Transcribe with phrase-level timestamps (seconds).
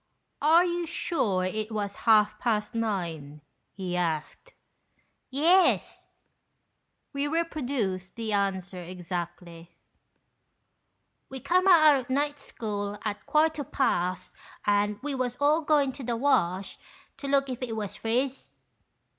[0.41, 3.41] "Are you sure it was half past nine?"
[3.75, 4.51] he asked.
[5.29, 6.07] "Yes,"
[7.13, 9.75] (we reproduce the answer exactly),
[11.29, 14.31] "we come out o' night school at quarter past,
[14.65, 16.79] and we was all goin' to the Wash
[17.17, 18.49] to look if it was friz."